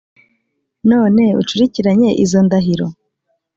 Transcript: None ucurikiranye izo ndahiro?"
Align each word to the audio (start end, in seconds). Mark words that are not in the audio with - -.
None 0.91 1.23
ucurikiranye 1.41 2.09
izo 2.23 2.39
ndahiro?" 2.45 2.87